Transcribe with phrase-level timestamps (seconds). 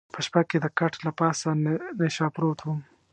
[0.13, 1.49] په شپه کې د کټ له پاسه
[1.99, 2.79] نشه پروت وم.